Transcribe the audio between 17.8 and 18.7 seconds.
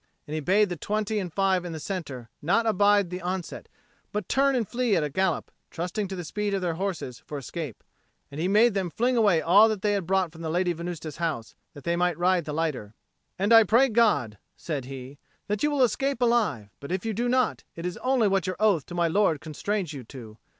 is only what your